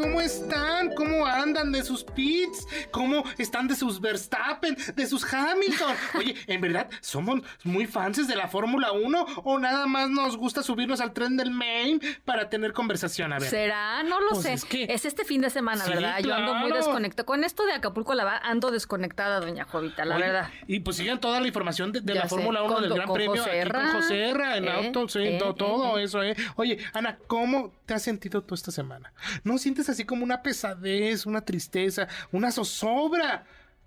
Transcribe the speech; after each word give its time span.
¿cómo 0.00 0.20
están? 0.20 0.94
¿Cómo 0.94 1.26
andan 1.26 1.72
de 1.72 1.82
sus 1.82 2.04
pits? 2.04 2.66
¿Cómo 2.90 3.22
están 3.38 3.68
de 3.68 3.74
sus 3.76 4.00
Verstappen, 4.00 4.76
de 4.96 5.06
sus 5.06 5.24
Hamilton? 5.32 5.94
Oye, 6.18 6.34
¿en 6.46 6.60
verdad 6.60 6.88
somos 7.00 7.40
muy 7.64 7.86
fans 7.86 8.26
de 8.26 8.34
la 8.36 8.48
Fórmula 8.48 8.92
1 8.92 9.26
o 9.44 9.58
nada 9.58 9.86
más 9.86 10.08
nos 10.10 10.36
gusta 10.36 10.62
subirnos 10.62 11.00
al 11.00 11.12
tren 11.12 11.36
del 11.36 11.50
main 11.50 12.00
para 12.24 12.48
tener 12.48 12.72
conversación? 12.72 13.32
A 13.32 13.38
ver. 13.38 13.48
¿Será? 13.50 14.02
No 14.02 14.20
lo 14.20 14.30
Pues 14.30 14.42
sé. 14.42 14.52
es 14.54 14.64
que- 14.64 14.84
Es 14.90 15.04
este 15.04 15.24
fin 15.24 15.40
de 15.42 15.50
semana, 15.50 15.84
Sí, 15.84 15.90
¿verdad? 15.90 16.18
Yo 16.20 16.34
ando 16.34 16.54
muy 16.54 16.70
claro. 16.70 16.76
desconectada. 16.86 17.26
Con 17.26 17.44
esto 17.44 17.66
de 17.66 17.72
Acapulco, 17.72 18.14
la 18.14 18.24
verdad, 18.24 18.40
ando 18.44 18.70
desconectada, 18.70 19.40
doña 19.40 19.64
Jovita, 19.64 20.04
la 20.04 20.16
Oye, 20.16 20.24
verdad. 20.24 20.50
Y 20.66 20.80
pues 20.80 20.96
sigan 20.96 21.20
toda 21.20 21.40
la 21.40 21.46
información 21.46 21.92
de, 21.92 22.00
la 22.14 22.26
Fórmula 22.28 22.62
1 22.62 22.72
con- 22.74 22.82
del 22.82 22.94
Gran 22.94 23.06
con 23.06 23.14
Premio 23.16 23.36
José 23.42 23.60
aquí 23.60 23.70
con 23.70 23.92
José 23.92 24.28
Herra 24.30 24.56
en 24.56 24.64
eh, 24.64 24.70
auto, 24.70 25.08
sí, 25.08 25.18
eh, 25.20 25.36
eh, 25.36 25.54
todo 25.56 25.98
eh. 25.98 26.04
eso, 26.04 26.22
¿eh? 26.22 26.34
Oye, 26.56 26.78
Ana, 26.94 27.18
¿cómo 27.26 27.72
te 27.86 27.94
has 27.94 28.02
sentido 28.02 28.42
tú 28.42 28.54
esta 28.54 28.70
semana? 28.70 29.12
¿No 29.44 29.58
sientes 29.58 29.88
así 29.90 30.04
como 30.04 30.24
una 30.24 30.42
pesadez, 30.42 31.26
una 31.26 31.40
tristeza, 31.42 32.08
una 32.32 32.50
zozobra? 32.50 33.44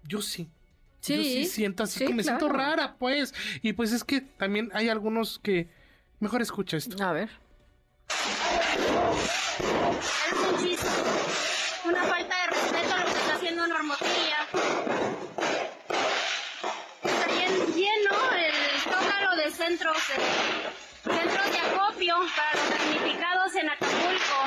Yo 0.08 0.22
sí. 0.22 0.44
Yo 1.02 1.16
Sí, 1.16 1.24
sí 1.24 1.46
siento 1.46 1.84
así 1.84 2.00
sí, 2.00 2.06
que 2.06 2.14
me 2.14 2.24
siento 2.24 2.48
claro. 2.48 2.64
rara, 2.64 2.96
pues. 2.98 3.34
Y 3.62 3.74
pues 3.74 3.92
es 3.92 4.04
que 4.04 4.22
también 4.22 4.70
hay 4.74 4.90
algunos 4.90 5.40
que... 5.40 5.68
Mejor 6.20 6.42
escucha 6.42 6.78
esto. 6.78 7.04
A 7.04 7.12
ver. 7.12 7.30
Es 10.32 10.38
un 10.40 10.64
chiste. 10.66 10.88
Una 11.86 12.04
falta 12.04 12.36
de 12.42 12.48
respeto 12.48 12.94
a 12.94 13.00
lo 13.00 13.06
que 13.06 13.12
está 13.12 13.36
haciendo 13.36 13.68
Normotilla. 13.68 14.38
Está 17.04 17.28
bien 17.28 17.54
lleno 17.76 18.32
el 18.38 18.82
zócalo 18.84 19.36
de 19.36 19.52
centros, 19.52 19.98
de, 20.08 21.14
centros 21.14 21.52
de 21.52 21.58
acopio 21.60 22.16
para 22.36 22.54
los 22.56 22.70
damnificados 22.70 23.56
en 23.56 23.70
Acapulco. 23.70 24.40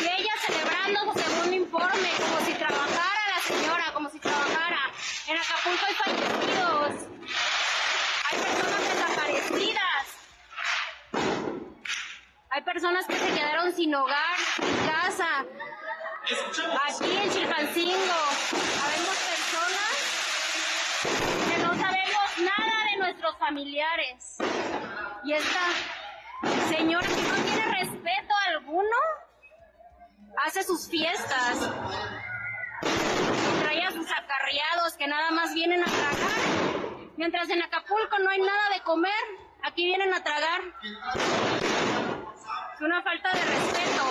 Y 0.00 0.04
ella 0.20 0.31
celebrando 0.46 1.14
según 1.14 1.54
informe, 1.54 2.10
como 2.18 2.40
si 2.44 2.54
trabajara 2.54 3.28
la 3.34 3.40
señora, 3.42 3.92
como 3.92 4.10
si 4.10 4.18
trabajara. 4.18 4.90
En 5.28 5.36
Acapulco 5.36 5.86
hay 5.86 5.94
fallecidos. 5.94 6.92
Hay 8.30 8.38
personas 8.38 8.80
desaparecidas. 8.88 10.06
Hay 12.50 12.62
personas 12.62 13.06
que 13.06 13.14
se 13.14 13.26
quedaron 13.34 13.72
sin 13.72 13.94
hogar, 13.94 14.36
sin 14.56 14.76
casa. 14.86 15.44
Aquí 16.88 17.16
en 17.16 17.30
Chilpancingo 17.30 18.20
habemos 18.84 19.16
personas 19.32 19.94
que 21.48 21.58
no 21.62 21.74
sabemos 21.74 22.38
nada 22.38 22.84
de 22.90 22.96
nuestros 22.98 23.38
familiares. 23.38 24.38
Y 25.24 25.32
esta 25.34 25.62
señora 26.68 27.06
que 27.06 27.22
no 27.22 27.34
tiene 27.44 27.64
respeto 27.78 28.34
alguno 28.48 28.96
hace 30.44 30.62
sus 30.62 30.88
fiestas. 30.88 31.70
Trae 33.60 33.84
a 33.84 33.92
sus 33.92 34.06
acarreados 34.10 34.94
que 34.98 35.06
nada 35.06 35.30
más 35.30 35.54
vienen 35.54 35.82
a 35.82 35.86
tragar. 35.86 36.32
Mientras 37.16 37.48
en 37.50 37.62
Acapulco 37.62 38.18
no 38.22 38.30
hay 38.30 38.40
nada 38.40 38.70
de 38.74 38.82
comer, 38.82 39.12
aquí 39.62 39.84
vienen 39.84 40.12
a 40.14 40.22
tragar. 40.22 40.60
Es 42.74 42.80
una 42.80 43.02
falta 43.02 43.32
de 43.32 43.44
respeto. 43.44 44.02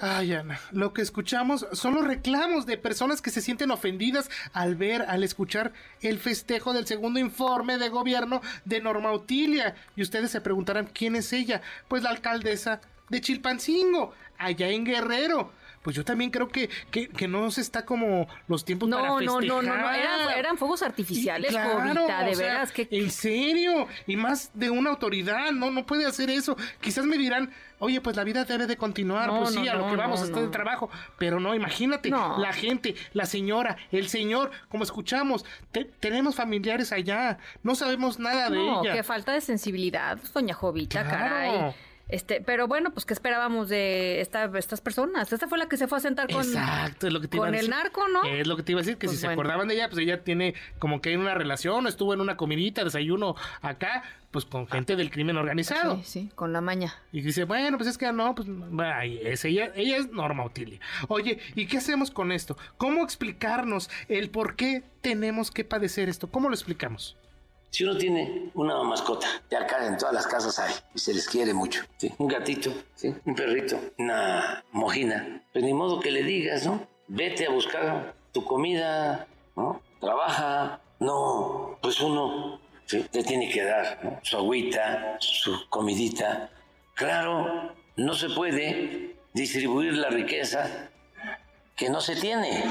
Ay, 0.00 0.32
Ana, 0.32 0.58
lo 0.72 0.92
que 0.92 1.00
escuchamos 1.02 1.66
son 1.72 1.94
los 1.94 2.04
reclamos 2.04 2.66
de 2.66 2.76
personas 2.76 3.22
que 3.22 3.30
se 3.30 3.40
sienten 3.40 3.70
ofendidas 3.70 4.28
al 4.52 4.74
ver, 4.74 5.02
al 5.02 5.22
escuchar 5.22 5.72
el 6.00 6.18
festejo 6.18 6.72
del 6.72 6.88
segundo 6.88 7.20
informe 7.20 7.78
de 7.78 7.88
gobierno 7.88 8.40
de 8.64 8.80
Norma 8.80 9.12
Utilia. 9.12 9.76
Y 9.94 10.02
ustedes 10.02 10.32
se 10.32 10.40
preguntarán, 10.40 10.86
¿quién 10.86 11.14
es 11.14 11.32
ella? 11.32 11.62
Pues 11.88 12.02
la 12.02 12.10
alcaldesa 12.10 12.80
de 13.10 13.20
Chilpancingo, 13.20 14.12
allá 14.38 14.68
en 14.68 14.84
Guerrero. 14.84 15.52
Pues 15.82 15.96
yo 15.96 16.04
también 16.04 16.30
creo 16.30 16.48
que, 16.48 16.68
que, 16.90 17.08
que 17.08 17.26
no 17.26 17.50
se 17.50 17.62
está 17.62 17.86
como 17.86 18.28
los 18.48 18.66
tiempos 18.66 18.90
para 18.90 19.08
No, 19.08 19.16
festejar. 19.16 19.44
no, 19.44 19.62
no, 19.62 19.62
no, 19.62 19.78
no. 19.78 19.90
Eran, 19.90 20.30
eran 20.38 20.58
fuegos 20.58 20.82
artificiales, 20.82 21.56
Jovita, 21.56 22.22
de 22.22 22.32
o 22.32 22.34
sea, 22.34 22.46
veras. 22.48 22.70
Que, 22.70 22.86
En 22.90 23.10
serio, 23.10 23.88
y 24.06 24.16
más 24.16 24.50
de 24.52 24.68
una 24.68 24.90
autoridad, 24.90 25.52
no, 25.52 25.70
no 25.70 25.86
puede 25.86 26.04
hacer 26.04 26.28
eso. 26.28 26.54
Quizás 26.82 27.06
me 27.06 27.16
dirán, 27.16 27.50
oye, 27.78 28.02
pues 28.02 28.14
la 28.14 28.24
vida 28.24 28.44
debe 28.44 28.66
de 28.66 28.76
continuar, 28.76 29.28
No, 29.28 29.38
pues 29.38 29.54
sí, 29.54 29.62
no, 29.62 29.70
a 29.70 29.74
lo 29.76 29.86
no, 29.86 29.90
que 29.92 29.96
vamos, 29.96 30.20
no, 30.20 30.26
está 30.26 30.40
de 30.40 30.44
no. 30.44 30.50
trabajo. 30.52 30.90
Pero 31.16 31.40
no, 31.40 31.54
imagínate, 31.54 32.10
No. 32.10 32.36
la 32.38 32.52
gente, 32.52 32.94
la 33.14 33.24
señora, 33.24 33.78
el 33.90 34.10
señor, 34.10 34.50
como 34.68 34.84
escuchamos, 34.84 35.46
te- 35.72 35.86
tenemos 35.86 36.34
familiares 36.34 36.92
allá, 36.92 37.38
no 37.62 37.74
sabemos 37.74 38.18
nada 38.18 38.50
de 38.50 38.56
no, 38.58 38.82
ella. 38.82 38.92
qué 38.92 39.02
falta 39.02 39.32
de 39.32 39.40
sensibilidad, 39.40 40.18
doña 40.34 40.52
Jovita, 40.52 41.04
Claro. 41.04 41.18
caray. 41.18 41.74
Este, 42.12 42.40
pero 42.40 42.66
bueno, 42.68 42.92
pues 42.92 43.06
qué 43.06 43.14
esperábamos 43.14 43.68
de 43.68 44.20
esta, 44.20 44.50
estas 44.58 44.80
personas. 44.80 45.32
Esta 45.32 45.48
fue 45.48 45.58
la 45.58 45.68
que 45.68 45.76
se 45.76 45.86
fue 45.86 45.98
a 45.98 46.00
sentar 46.00 46.30
con, 46.30 46.44
Exacto, 46.44 47.06
es 47.06 47.12
lo 47.12 47.20
que 47.20 47.28
te 47.28 47.36
iba 47.36 47.46
con 47.46 47.54
a 47.54 47.58
el 47.58 47.70
narco, 47.70 48.08
¿no? 48.08 48.24
Es 48.24 48.46
lo 48.46 48.56
que 48.56 48.62
te 48.62 48.72
iba 48.72 48.80
a 48.80 48.82
decir, 48.82 48.98
que 48.98 49.06
Pues 49.06 49.18
si 49.18 49.26
se 49.26 49.28
acordaban 49.28 49.68
de 49.68 49.74
ella, 49.74 49.88
pues 49.88 50.00
ella 50.00 50.22
tiene 50.22 50.54
como 50.78 51.00
que 51.00 51.16
una 51.16 51.34
relación, 51.34 51.86
estuvo 51.86 52.14
en 52.14 52.20
una 52.20 52.36
comidita, 52.36 52.84
desayuno 52.84 53.36
acá, 53.62 54.02
pues 54.30 54.44
con 54.44 54.66
gente 54.68 54.96
del 54.96 55.10
crimen 55.10 55.36
organizado. 55.36 55.96
Sí, 55.96 56.02
sí, 56.04 56.30
con 56.34 56.52
la 56.52 56.60
maña. 56.60 56.94
Y 57.12 57.20
dice, 57.20 57.44
bueno, 57.44 57.76
pues 57.76 57.88
es 57.88 57.98
que 57.98 58.12
no, 58.12 58.34
pues 58.34 58.48
ay, 58.94 59.20
es 59.24 59.44
ella, 59.44 59.72
ella 59.74 59.96
es 59.96 60.10
Norma 60.10 60.44
Otilia. 60.44 60.80
Oye, 61.08 61.38
¿y 61.54 61.66
qué 61.66 61.78
hacemos 61.78 62.10
con 62.10 62.32
esto? 62.32 62.56
¿Cómo 62.76 63.02
explicarnos 63.02 63.90
el 64.08 64.30
por 64.30 64.56
qué 64.56 64.82
tenemos 65.00 65.50
que 65.50 65.64
padecer 65.64 66.08
esto? 66.08 66.30
¿Cómo 66.30 66.48
lo 66.48 66.54
explicamos? 66.54 67.16
Si 67.70 67.84
uno 67.84 67.96
tiene 67.96 68.50
una 68.54 68.82
mascota, 68.82 69.28
y 69.48 69.54
acá 69.54 69.86
en 69.86 69.96
todas 69.96 70.12
las 70.12 70.26
casas 70.26 70.58
hay, 70.58 70.74
y 70.94 70.98
se 70.98 71.14
les 71.14 71.28
quiere 71.28 71.54
mucho, 71.54 71.82
un 72.18 72.26
gatito, 72.26 72.72
un 73.24 73.34
perrito, 73.34 73.78
una 73.98 74.64
mojina, 74.72 75.42
pues 75.52 75.64
ni 75.64 75.72
modo 75.72 76.00
que 76.00 76.10
le 76.10 76.24
digas, 76.24 76.66
¿no? 76.66 76.86
Vete 77.06 77.46
a 77.46 77.50
buscar 77.50 78.14
tu 78.32 78.44
comida, 78.44 79.26
¿no? 79.56 79.80
Trabaja, 80.00 80.80
no, 80.98 81.78
pues 81.80 82.00
uno 82.00 82.60
¿sí? 82.86 83.06
le 83.12 83.22
tiene 83.22 83.48
que 83.48 83.62
dar 83.62 84.20
su 84.22 84.36
agüita, 84.36 85.16
su 85.20 85.68
comidita. 85.68 86.50
Claro, 86.94 87.72
no 87.96 88.14
se 88.14 88.30
puede 88.30 89.16
distribuir 89.32 89.94
la 89.94 90.10
riqueza 90.10 90.90
que 91.76 91.88
no 91.88 92.00
se 92.00 92.16
tiene. 92.16 92.64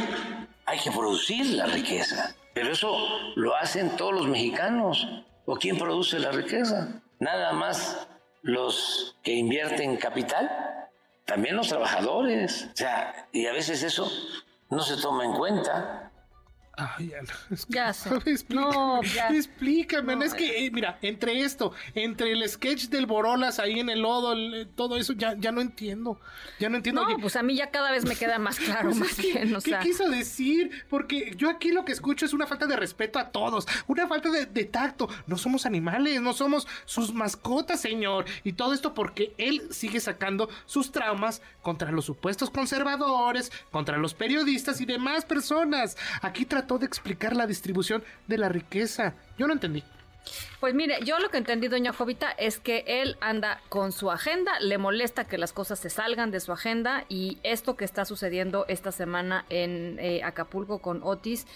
Hay 0.65 0.79
que 0.79 0.91
producir 0.91 1.45
la 1.47 1.65
riqueza. 1.65 2.35
Pero 2.53 2.71
eso 2.71 2.97
lo 3.35 3.55
hacen 3.55 3.95
todos 3.95 4.13
los 4.13 4.27
mexicanos. 4.27 5.07
¿O 5.45 5.55
quién 5.55 5.77
produce 5.77 6.19
la 6.19 6.31
riqueza? 6.31 7.01
Nada 7.19 7.53
más 7.53 8.07
los 8.41 9.17
que 9.23 9.33
invierten 9.33 9.97
capital, 9.97 10.89
también 11.25 11.55
los 11.55 11.69
trabajadores. 11.69 12.69
O 12.73 12.77
sea, 12.77 13.27
y 13.31 13.45
a 13.45 13.53
veces 13.53 13.83
eso 13.83 14.11
no 14.69 14.81
se 14.81 15.01
toma 15.01 15.25
en 15.25 15.33
cuenta. 15.33 16.08
Ay, 16.97 17.11
Ana, 17.13 17.33
es 17.51 17.65
que- 17.65 17.73
Ya 17.73 17.93
sé. 17.93 18.09
Explícame, 18.25 18.71
No, 18.71 19.01
ya. 19.03 19.27
explícame, 19.29 20.15
No, 20.15 20.23
es 20.23 20.33
que, 20.33 20.65
eh, 20.65 20.71
mira, 20.71 20.97
entre 21.01 21.41
esto, 21.41 21.73
entre 21.95 22.31
el 22.31 22.47
sketch 22.47 22.85
del 22.89 23.05
Borolas 23.05 23.59
ahí 23.59 23.79
en 23.79 23.89
el 23.89 23.99
lodo, 24.01 24.33
el- 24.33 24.53
eh, 24.53 24.65
todo 24.75 24.97
eso, 24.97 25.13
ya, 25.13 25.35
ya 25.37 25.51
no 25.51 25.61
entiendo, 25.61 26.19
ya 26.59 26.69
no 26.69 26.77
entiendo. 26.77 27.05
No, 27.07 27.17
pues 27.17 27.35
a 27.35 27.43
mí 27.43 27.55
ya 27.55 27.69
cada 27.71 27.91
vez 27.91 28.05
me 28.05 28.15
queda 28.15 28.39
más 28.39 28.57
claro, 28.59 28.93
más 28.95 29.15
que, 29.15 29.21
bien, 29.33 29.55
o 29.55 29.61
¿Qué 29.61 29.71
sea. 29.71 29.79
quiso 29.79 30.09
decir? 30.09 30.71
Porque 30.89 31.33
yo 31.35 31.49
aquí 31.49 31.71
lo 31.71 31.85
que 31.85 31.91
escucho 31.91 32.25
es 32.25 32.33
una 32.33 32.47
falta 32.47 32.65
de 32.67 32.75
respeto 32.75 33.19
a 33.19 33.29
todos, 33.31 33.67
una 33.87 34.07
falta 34.07 34.29
de, 34.29 34.45
de 34.45 34.65
tacto. 34.65 35.09
No 35.27 35.37
somos 35.37 35.65
animales, 35.65 36.21
no 36.21 36.33
somos 36.33 36.67
sus 36.85 37.13
mascotas, 37.13 37.81
señor. 37.81 38.25
Y 38.43 38.53
todo 38.53 38.73
esto 38.73 38.93
porque 38.93 39.33
él 39.37 39.63
sigue 39.71 39.99
sacando 39.99 40.49
sus 40.65 40.91
traumas 40.91 41.41
contra 41.61 41.91
los 41.91 42.05
supuestos 42.05 42.49
conservadores, 42.49 43.51
contra 43.71 43.97
los 43.97 44.13
periodistas 44.13 44.81
y 44.81 44.85
demás 44.85 45.25
personas. 45.25 45.97
Aquí 46.21 46.45
trató 46.69 46.77
de 46.77 46.85
explicar 46.85 47.35
la 47.35 47.47
distribución 47.47 48.03
de 48.27 48.37
la 48.37 48.47
riqueza. 48.47 49.15
Yo 49.39 49.47
no 49.47 49.53
entendí. 49.53 49.83
Pues 50.59 50.75
mire, 50.75 50.99
yo 51.03 51.17
lo 51.17 51.29
que 51.29 51.37
entendí, 51.37 51.67
doña 51.67 51.93
Jovita, 51.93 52.29
es 52.29 52.59
que 52.59 52.83
él 52.85 53.17
anda 53.21 53.59
con 53.69 53.91
su 53.91 54.11
agenda, 54.11 54.59
le 54.59 54.77
molesta 54.77 55.25
que 55.25 55.39
las 55.39 55.51
cosas 55.51 55.79
se 55.79 55.89
salgan 55.89 56.29
de 56.29 56.39
su 56.39 56.51
agenda 56.51 57.05
y 57.09 57.39
esto 57.41 57.75
que 57.75 57.85
está 57.85 58.05
sucediendo 58.05 58.65
esta 58.67 58.91
semana 58.91 59.45
en 59.49 59.97
eh, 59.99 60.21
Acapulco 60.23 60.77
con 60.77 61.01
Otis, 61.01 61.47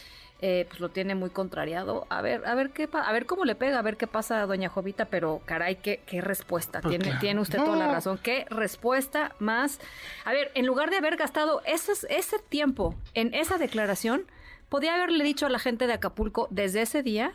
eh, 0.42 0.66
pues 0.68 0.80
lo 0.80 0.90
tiene 0.90 1.14
muy 1.14 1.30
contrariado. 1.30 2.08
A 2.10 2.24
ver, 2.24 2.44
a 2.48 2.56
ver 2.56 2.72
qué 2.72 2.90
a 2.92 3.12
ver 3.12 3.28
cómo 3.28 3.46
le 3.46 3.54
pega, 3.54 3.78
a 3.78 3.84
ver 3.84 3.98
qué 3.98 4.08
pasa 4.08 4.42
a 4.42 4.48
doña 4.48 4.70
Jovita, 4.70 5.06
pero 5.06 5.42
caray, 5.46 5.76
qué, 5.76 6.02
qué 6.08 6.22
respuesta. 6.22 6.82
Pues 6.82 6.90
tiene, 6.90 7.04
claro. 7.06 7.20
tiene 7.20 7.40
usted 7.40 7.60
toda 7.60 7.78
la 7.78 7.92
razón. 7.92 8.18
Qué 8.18 8.48
respuesta 8.50 9.36
más. 9.38 9.80
A 10.26 10.32
ver, 10.32 10.52
en 10.56 10.66
lugar 10.66 10.90
de 10.90 10.98
haber 10.98 11.18
gastado 11.18 11.62
ese, 11.66 11.92
ese 12.10 12.40
tiempo 12.40 12.96
en 13.14 13.36
esa 13.36 13.60
declaración, 13.60 14.26
podía 14.74 14.96
haberle 14.96 15.24
dicho 15.24 15.46
a 15.46 15.50
la 15.50 15.60
gente 15.60 15.86
de 15.86 15.94
Acapulco 15.94 16.48
desde 16.50 16.82
ese 16.82 17.04
día. 17.04 17.32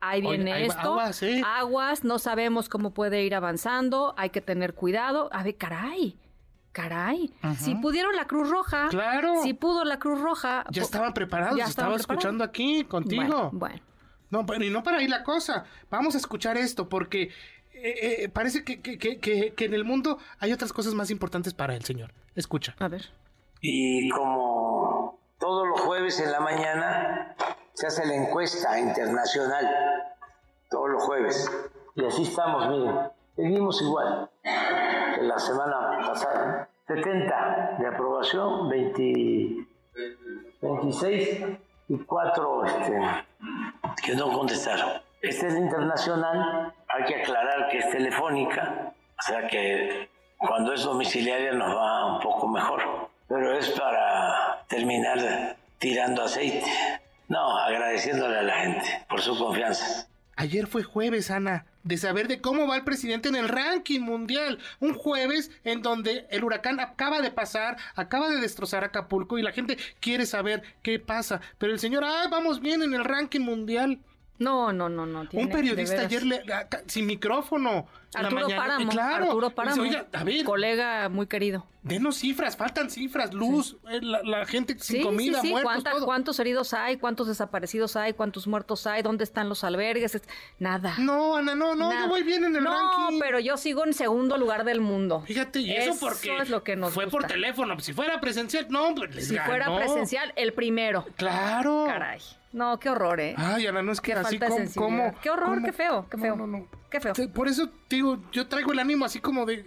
Ahí 0.00 0.24
Oye, 0.24 0.36
viene 0.38 0.64
esto. 0.64 0.80
aguas, 0.80 1.22
¿eh? 1.22 1.42
Aguas, 1.44 2.02
no 2.02 2.18
sabemos 2.18 2.70
cómo 2.70 2.94
puede 2.94 3.24
ir 3.24 3.34
avanzando, 3.34 4.14
hay 4.16 4.30
que 4.30 4.40
tener 4.40 4.72
cuidado. 4.72 5.28
A 5.30 5.42
ver, 5.42 5.56
caray, 5.56 6.16
caray. 6.72 7.30
Si 7.58 7.74
pudieron 7.74 8.16
la 8.16 8.26
Cruz 8.26 8.48
Roja, 8.48 8.88
Claro. 8.88 9.42
si 9.42 9.52
pudo 9.52 9.84
la 9.84 9.98
Cruz 9.98 10.18
Roja, 10.18 10.64
Ya 10.70 10.80
estaban 10.80 11.12
preparados, 11.12 11.58
ya 11.58 11.64
estaba 11.64 11.94
estaban 11.94 11.96
preparados. 11.98 12.20
escuchando 12.24 12.44
aquí 12.44 12.84
contigo. 12.84 13.22
Bueno, 13.22 13.50
bueno. 13.52 13.80
No, 14.30 14.46
pero 14.46 14.64
y 14.64 14.70
no 14.70 14.82
para 14.82 14.96
ahí 14.98 15.08
la 15.08 15.22
cosa. 15.24 15.64
Vamos 15.90 16.14
a 16.14 16.18
escuchar 16.18 16.56
esto 16.56 16.88
porque 16.88 17.30
eh, 17.74 18.22
eh, 18.24 18.28
parece 18.30 18.64
que, 18.64 18.80
que- 18.80 18.96
que- 18.98 19.18
que- 19.18 19.52
que 19.54 19.64
en 19.66 19.74
el 19.74 19.84
mundo 19.84 20.18
hay 20.38 20.52
otras 20.52 20.72
cosas 20.72 20.94
más 20.94 21.10
importantes 21.10 21.52
para 21.52 21.76
el 21.76 21.84
señor. 21.84 22.12
Escucha. 22.34 22.74
A 22.78 22.88
ver. 22.88 23.04
Y 23.60 24.08
como 24.10 24.47
todos 25.38 25.68
los 25.68 25.80
jueves 25.80 26.20
en 26.20 26.32
la 26.32 26.40
mañana 26.40 27.34
se 27.74 27.86
hace 27.86 28.06
la 28.06 28.14
encuesta 28.14 28.78
internacional, 28.78 30.14
todos 30.70 30.90
los 30.90 31.02
jueves. 31.04 31.50
Y 31.94 32.04
así 32.04 32.22
estamos, 32.22 32.68
miren, 32.68 33.10
seguimos 33.36 33.80
igual 33.82 34.30
que 34.42 35.22
la 35.22 35.38
semana 35.38 35.98
pasada. 36.06 36.68
70 36.86 37.76
de 37.78 37.86
aprobación, 37.86 38.68
20 38.68 39.66
26 40.60 41.44
y 41.88 41.98
4 41.98 42.64
este, 42.64 43.00
que 44.04 44.14
no 44.14 44.32
contestaron. 44.32 45.00
Esta 45.20 45.46
es 45.48 45.54
internacional, 45.54 46.72
hay 46.88 47.04
que 47.04 47.22
aclarar 47.22 47.68
que 47.68 47.78
es 47.78 47.90
telefónica, 47.90 48.92
o 49.18 49.22
sea 49.22 49.46
que 49.48 50.08
cuando 50.38 50.72
es 50.72 50.84
domiciliaria 50.84 51.52
nos 51.52 51.76
va 51.76 52.14
un 52.14 52.20
poco 52.20 52.46
mejor, 52.48 52.80
pero 53.28 53.52
es 53.52 53.70
para 53.70 54.47
terminar 54.68 55.56
tirando 55.78 56.22
aceite. 56.22 56.64
No, 57.28 57.58
agradeciéndole 57.58 58.38
a 58.38 58.42
la 58.42 58.54
gente 58.60 59.06
por 59.08 59.20
su 59.20 59.36
confianza. 59.36 60.06
Ayer 60.36 60.66
fue 60.68 60.84
jueves, 60.84 61.30
Ana, 61.32 61.66
de 61.82 61.96
saber 61.96 62.28
de 62.28 62.40
cómo 62.40 62.68
va 62.68 62.76
el 62.76 62.84
presidente 62.84 63.28
en 63.28 63.34
el 63.34 63.48
ranking 63.48 64.00
mundial. 64.00 64.60
Un 64.78 64.94
jueves 64.94 65.50
en 65.64 65.82
donde 65.82 66.26
el 66.30 66.44
huracán 66.44 66.78
acaba 66.78 67.20
de 67.20 67.32
pasar, 67.32 67.76
acaba 67.96 68.30
de 68.30 68.40
destrozar 68.40 68.84
Acapulco 68.84 69.36
y 69.38 69.42
la 69.42 69.50
gente 69.52 69.76
quiere 70.00 70.26
saber 70.26 70.62
qué 70.82 71.00
pasa. 71.00 71.40
Pero 71.58 71.72
el 71.72 71.80
señor, 71.80 72.04
ah, 72.04 72.28
vamos 72.30 72.60
bien 72.60 72.82
en 72.82 72.94
el 72.94 73.04
ranking 73.04 73.40
mundial. 73.40 73.98
No, 74.38 74.72
no, 74.72 74.88
no, 74.88 75.04
no. 75.06 75.28
tiene- 75.28 75.44
Un 75.46 75.50
periodista 75.50 76.02
ayer 76.02 76.22
le- 76.24 76.54
acá- 76.54 76.84
sin 76.86 77.06
micrófono. 77.06 77.88
Arturo 78.14 78.42
mañana. 78.42 78.62
Páramo. 78.62 78.90
Claro. 78.90 79.24
Arturo 79.26 79.46
Dice, 79.48 79.56
Páramo. 79.56 79.82
Oiga, 79.82 80.06
a 80.12 80.24
ver, 80.24 80.44
Colega 80.44 81.08
muy 81.10 81.26
querido. 81.26 81.66
denos 81.82 82.16
cifras, 82.16 82.56
faltan 82.56 82.88
cifras, 82.90 83.34
luz, 83.34 83.76
eh, 83.90 84.00
la, 84.02 84.22
la 84.22 84.46
gente 84.46 84.76
sin 84.78 85.02
comida, 85.02 85.40
sí, 85.40 85.48
sí. 85.48 85.52
muertos, 85.52 85.72
¿Cuánta- 85.72 85.90
todo. 85.92 86.04
¿Cuántos 86.06 86.38
heridos 86.40 86.72
hay? 86.74 86.96
¿Cuántos 86.96 87.28
desaparecidos 87.28 87.96
hay? 87.96 88.14
¿Cuántos 88.14 88.46
muertos 88.46 88.86
hay? 88.86 89.02
¿Dónde 89.02 89.24
están 89.24 89.48
los 89.48 89.62
albergues? 89.64 90.14
Es- 90.14 90.22
Nada. 90.58 90.94
No, 90.98 91.36
Ana, 91.36 91.54
no, 91.54 91.74
no, 91.74 91.90
Nada. 91.90 92.02
yo 92.02 92.08
voy 92.08 92.22
bien 92.22 92.44
en 92.44 92.56
el 92.56 92.64
no, 92.64 92.70
ranking. 92.70 93.18
pero 93.20 93.38
yo 93.40 93.56
sigo 93.58 93.84
en 93.84 93.92
segundo 93.92 94.38
lugar 94.38 94.64
del 94.64 94.80
mundo. 94.80 95.22
Fíjate, 95.26 95.60
y 95.60 95.72
eso, 95.74 95.94
porque 96.00 96.38
es 96.38 96.48
lo 96.48 96.62
que 96.64 96.76
nos 96.76 96.92
fue 96.94 97.06
por 97.08 97.24
teléfono. 97.26 97.78
Si 97.80 97.92
fuera 97.92 98.20
presencial, 98.20 98.66
no, 98.70 98.94
pues 98.94 99.14
les 99.14 99.28
Si 99.28 99.36
fuera 99.38 99.74
presencial, 99.76 100.32
el 100.36 100.52
primero. 100.54 101.04
Claro. 101.16 101.84
Caray. 101.86 102.20
No, 102.50 102.78
qué 102.80 102.88
horror, 102.88 103.20
¿eh? 103.20 103.34
Ay, 103.36 103.66
Ana, 103.66 103.82
no 103.82 103.92
es 103.92 104.00
que 104.00 104.12
Qué 104.14 104.18
así 104.18 104.38
como, 104.74 105.14
Qué 105.22 105.28
horror, 105.28 105.62
qué 105.62 105.72
feo, 105.72 106.06
qué 106.10 106.16
No, 106.16 106.22
feo. 106.22 106.36
No, 106.36 106.46
no, 106.46 106.66
Qué 106.90 107.00
feo. 107.00 107.14
Por 107.32 107.48
eso 107.48 107.68
digo, 107.88 108.18
yo 108.32 108.46
traigo 108.46 108.72
el 108.72 108.78
ánimo 108.78 109.04
así 109.04 109.20
como 109.20 109.44
de, 109.44 109.64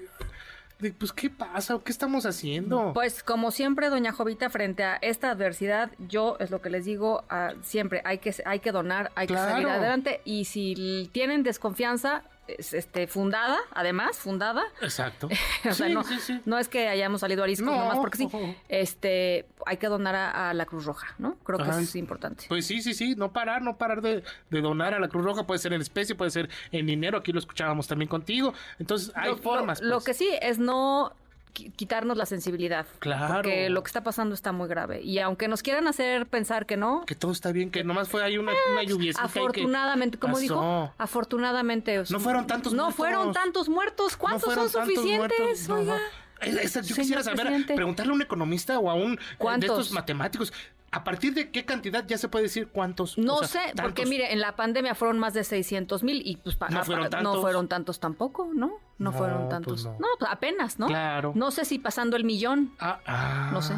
de 0.79 0.91
pues, 0.91 1.13
¿qué 1.13 1.29
pasa? 1.29 1.79
¿Qué 1.83 1.91
estamos 1.91 2.25
haciendo? 2.25 2.91
Pues 2.93 3.23
como 3.23 3.51
siempre, 3.51 3.89
doña 3.89 4.11
Jovita, 4.11 4.49
frente 4.49 4.83
a 4.83 4.95
esta 4.95 5.29
adversidad, 5.29 5.91
yo 5.99 6.37
es 6.39 6.49
lo 6.49 6.61
que 6.61 6.69
les 6.69 6.85
digo 6.85 7.23
ah, 7.29 7.53
siempre, 7.61 8.01
hay 8.05 8.17
que, 8.17 8.33
hay 8.45 8.59
que 8.59 8.71
donar, 8.71 9.11
hay 9.15 9.27
que 9.27 9.35
salir 9.35 9.67
adelante 9.67 10.21
y 10.25 10.45
si 10.45 11.09
tienen 11.11 11.43
desconfianza 11.43 12.23
es, 12.40 12.40
este, 12.57 13.07
fundada, 13.07 13.57
además, 13.73 14.17
fundada, 14.17 14.63
Exacto. 14.81 15.27
o 15.69 15.73
sea, 15.73 15.87
Sí, 15.87 15.93
no, 15.93 16.03
sí, 16.03 16.19
sí. 16.19 16.41
no 16.45 16.57
es 16.57 16.67
que 16.67 16.87
hayamos 16.87 17.21
salido 17.21 17.43
ariscos 17.43 17.65
No. 17.71 17.77
nomás 17.77 17.97
porque 17.97 18.17
sí, 18.17 18.29
este, 18.69 19.45
hay 19.65 19.77
que 19.77 19.87
donar 19.87 20.15
a, 20.15 20.49
a 20.49 20.53
la 20.53 20.65
Cruz 20.65 20.85
Roja, 20.85 21.13
¿no? 21.17 21.35
Creo 21.43 21.59
que 21.59 21.69
eso 21.69 21.79
es 21.79 21.95
importante. 21.95 22.45
Pues 22.47 22.65
sí, 22.65 22.81
sí, 22.81 22.93
sí, 22.93 23.15
no 23.15 23.31
parar, 23.33 23.61
no 23.61 23.77
parar 23.77 24.01
de, 24.01 24.23
de 24.49 24.61
donar 24.61 24.93
a 24.93 24.99
la 24.99 25.07
Cruz 25.07 25.23
Roja, 25.23 25.45
puede 25.45 25.59
ser 25.59 25.73
en 25.73 25.81
especie, 25.81 26.15
puede 26.15 26.31
ser 26.31 26.49
en 26.71 26.85
dinero, 26.85 27.17
aquí 27.17 27.31
lo 27.31 27.39
escuchábamos 27.39 27.87
también 27.87 28.09
contigo. 28.09 28.53
Entonces, 28.79 29.11
hay 29.15 29.29
lo, 29.31 29.37
formas. 29.37 29.81
Lo, 29.81 29.87
lo 29.89 29.95
pues. 29.95 30.05
que 30.05 30.13
sí 30.13 30.29
es 30.41 30.59
no 30.59 31.13
quitarnos 31.51 32.17
la 32.17 32.25
sensibilidad. 32.25 32.85
Claro. 32.99 33.35
Porque 33.35 33.69
lo 33.69 33.83
que 33.83 33.87
está 33.87 34.03
pasando 34.03 34.33
está 34.35 34.51
muy 34.51 34.67
grave. 34.67 35.01
Y 35.01 35.19
aunque 35.19 35.47
nos 35.47 35.61
quieran 35.63 35.87
hacer 35.87 36.25
pensar 36.27 36.65
que 36.65 36.77
no, 36.77 37.03
Que 37.05 37.15
todo 37.15 37.31
está 37.31 37.51
bien, 37.51 37.71
que 37.71 37.83
nomás 37.83 38.09
fue 38.09 38.23
ahí 38.23 38.37
una, 38.37 38.53
una 38.71 38.83
lluviecita. 38.83 39.25
y 39.27 39.31
que 39.31 39.39
afortunadamente, 39.39 40.17
como 40.17 40.39
dijo, 40.39 40.93
afortunadamente. 40.97 42.03
No 42.09 42.19
fueron 42.19 42.47
tantos 42.47 42.73
No 42.73 42.83
muertos. 42.83 42.95
fueron 42.97 43.33
tantos 43.33 43.69
muertos. 43.69 44.13
No 44.13 44.17
¿Cuántos 44.19 44.53
son 44.53 44.69
suficientes? 44.69 45.17
muertos, 45.39 45.67
no, 45.69 45.75
Oiga. 45.75 45.93
no. 45.95 46.01
Eh, 46.47 46.59
esa- 46.63 46.81
yo 46.81 46.95
Señor 46.95 46.97
quisiera 47.01 47.23
saber, 47.23 47.65
preguntarle 47.67 48.11
a 48.11 48.15
un 48.15 48.21
economista 48.23 48.79
o 48.79 48.89
a 48.89 48.95
un 48.95 49.13
eh, 49.13 49.57
de 49.59 49.65
estos 49.67 49.91
matemáticos, 49.91 50.51
¿a 50.91 51.03
partir 51.03 51.33
de 51.33 51.49
qué 51.51 51.63
cantidad 51.65 52.05
ya 52.05 52.17
se 52.17 52.27
puede 52.27 52.43
decir 52.43 52.67
cuántos? 52.67 53.17
No 53.17 53.35
O 53.35 53.43
sea, 53.45 53.67
sé, 53.69 53.73
porque 53.81 54.05
mire, 54.05 54.33
en 54.33 54.39
la 54.41 54.55
pandemia 54.55 54.93
fueron 54.95 55.19
más 55.19 55.33
de 55.33 55.43
600 55.43 56.03
mil 56.03 56.21
y 56.25 56.35
pues 56.37 56.55
No 56.59 56.67
pa- 56.67 56.83
fueron 56.83 57.03
no 57.05 57.09
tantos. 57.09 57.41
fueron 57.41 57.67
tantos 57.67 57.99
tampoco, 57.99 58.49
¿no? 58.53 58.71
No, 58.97 59.11
No, 59.11 59.17
fueron 59.17 59.37
pues 59.39 59.49
tantos. 59.49 59.85
no. 59.85 59.91
no. 59.93 60.07
pues 60.19 60.29
apenas, 60.31 60.77
¿no? 60.77 60.85
Claro. 60.87 61.31
No 61.33 61.49
sé 61.49 61.65
si 61.65 61.79
pasando 61.79 62.17
el 62.17 62.23
millón. 62.23 62.71
Ah, 62.79 62.99
ah, 63.07 63.49
No 63.51 63.61
sé. 63.63 63.73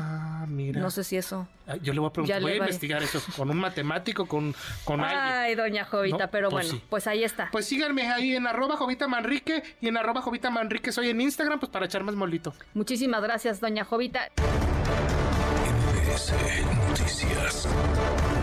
mira. 0.49 0.81
No 0.81 0.91
sé 0.91 1.05
si 1.05 1.15
eso. 1.15 1.47
Ah, 1.65 1.77
Yo 1.77 1.93
le 1.93 1.99
voy 2.01 2.09
a 2.09 2.11
preguntar, 2.11 2.41
voy 2.41 2.51
a 2.53 2.57
investigar 2.57 3.01
eso 3.01 3.21
con 3.37 3.49
un 3.49 3.57
matemático, 3.57 4.25
con, 4.27 4.53
con 4.83 4.99
alguien. 4.99 5.19
Ay, 5.21 5.55
doña 5.55 5.85
Jovita, 5.85 6.17
No, 6.25 6.29
pero 6.31 6.49
pues 6.49 6.67
bueno, 6.67 6.79
sí. 6.79 6.85
pues 6.89 7.07
ahí 7.07 7.23
está. 7.23 7.47
Pues 7.53 7.65
síganme 7.67 8.11
ahí 8.11 8.35
en 8.35 8.47
arroba 8.47 8.75
Jovita 8.75 9.07
Manrique 9.07 9.63
y 9.79 9.87
en 9.87 9.95
arroba 9.95 10.21
Jovita 10.21 10.49
Manrique 10.49 10.91
soy 10.91 11.07
en 11.09 11.21
Instagram, 11.21 11.57
pues 11.59 11.71
para 11.71 11.85
echar 11.85 12.03
más 12.03 12.15
molito. 12.15 12.53
Muchísimas 12.73 13.21
gracias, 13.23 13.61
doña 13.61 13.85
Jovita. 13.85 14.27
MBS 16.13 16.31
Noticias. 16.89 18.42